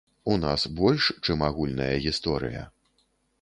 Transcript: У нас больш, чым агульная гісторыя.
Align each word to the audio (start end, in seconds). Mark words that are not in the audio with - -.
У 0.35 0.37
нас 0.43 0.63
больш, 0.79 1.09
чым 1.27 1.43
агульная 1.49 1.91
гісторыя. 2.07 2.65